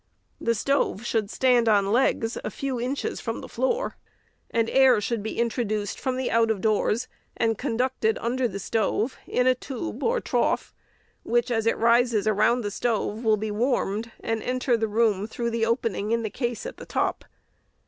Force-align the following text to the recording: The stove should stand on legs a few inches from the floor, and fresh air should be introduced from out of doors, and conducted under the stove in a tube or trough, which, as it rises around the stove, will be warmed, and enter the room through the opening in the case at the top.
The 0.39 0.55
stove 0.55 1.05
should 1.05 1.29
stand 1.29 1.69
on 1.69 1.91
legs 1.91 2.35
a 2.43 2.49
few 2.49 2.79
inches 2.81 3.21
from 3.21 3.39
the 3.41 3.47
floor, 3.47 3.97
and 4.49 4.67
fresh 4.67 4.75
air 4.75 4.99
should 4.99 5.21
be 5.21 5.37
introduced 5.37 5.99
from 5.99 6.19
out 6.27 6.49
of 6.49 6.59
doors, 6.59 7.07
and 7.37 7.55
conducted 7.55 8.17
under 8.19 8.47
the 8.47 8.57
stove 8.57 9.19
in 9.27 9.45
a 9.45 9.53
tube 9.53 10.01
or 10.01 10.19
trough, 10.19 10.73
which, 11.21 11.51
as 11.51 11.67
it 11.67 11.77
rises 11.77 12.25
around 12.25 12.61
the 12.61 12.71
stove, 12.71 13.23
will 13.23 13.37
be 13.37 13.51
warmed, 13.51 14.11
and 14.21 14.41
enter 14.41 14.75
the 14.75 14.87
room 14.87 15.27
through 15.27 15.51
the 15.51 15.67
opening 15.67 16.11
in 16.11 16.23
the 16.23 16.31
case 16.31 16.65
at 16.65 16.77
the 16.77 16.85
top. 16.87 17.23